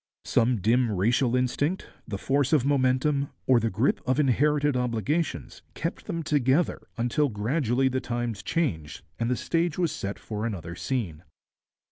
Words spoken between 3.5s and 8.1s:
the grip of inherited obligations, kept them together until gradually the